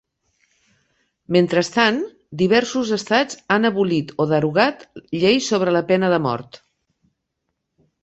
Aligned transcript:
Mentrestant, 1.35 1.99
diversos 2.43 2.95
estats 2.99 3.39
han 3.59 3.71
abolit 3.71 4.17
o 4.25 4.29
derogat 4.35 4.85
lleis 5.23 5.55
sobre 5.55 5.79
la 5.81 5.87
pena 5.93 6.15
de 6.17 6.23
mort. 6.29 6.63